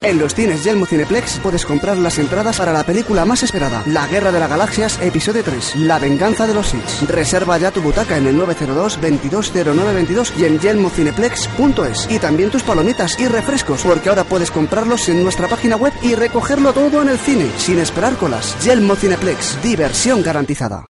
[0.00, 4.06] En los cines Yelmo Cineplex puedes comprar las entradas para la película más esperada, La
[4.06, 7.10] Guerra de las Galaxias, episodio 3, La Venganza de los Sith.
[7.10, 12.06] Reserva ya tu butaca en el 902 220922 y en yelmocineplex.es.
[12.12, 16.14] Y también tus palomitas y refrescos, porque ahora puedes comprarlos en nuestra página web y
[16.14, 18.56] recogerlo todo en el cine, sin esperar colas.
[18.64, 20.84] Yelmo Cineplex, diversión garantizada.